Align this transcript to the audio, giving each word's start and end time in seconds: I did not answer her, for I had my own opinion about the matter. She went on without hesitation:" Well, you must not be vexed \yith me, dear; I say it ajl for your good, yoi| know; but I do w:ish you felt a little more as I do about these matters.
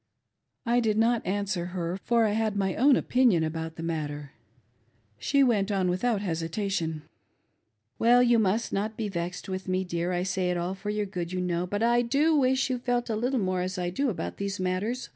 I 0.65 0.79
did 0.79 0.97
not 0.97 1.23
answer 1.27 1.67
her, 1.77 1.95
for 2.01 2.25
I 2.25 2.31
had 2.31 2.55
my 2.55 2.73
own 2.73 2.95
opinion 2.95 3.43
about 3.43 3.75
the 3.75 3.83
matter. 3.83 4.31
She 5.19 5.43
went 5.43 5.69
on 5.71 5.91
without 5.91 6.21
hesitation:" 6.21 7.03
Well, 7.99 8.23
you 8.23 8.39
must 8.39 8.73
not 8.73 8.97
be 8.97 9.09
vexed 9.09 9.45
\yith 9.45 9.67
me, 9.67 9.83
dear; 9.83 10.11
I 10.11 10.23
say 10.23 10.49
it 10.49 10.57
ajl 10.57 10.75
for 10.75 10.89
your 10.89 11.05
good, 11.05 11.29
yoi| 11.31 11.41
know; 11.43 11.67
but 11.67 11.83
I 11.83 12.01
do 12.01 12.31
w:ish 12.31 12.67
you 12.71 12.79
felt 12.79 13.11
a 13.11 13.15
little 13.15 13.39
more 13.39 13.61
as 13.61 13.77
I 13.77 13.91
do 13.91 14.09
about 14.09 14.37
these 14.37 14.59
matters. 14.59 15.09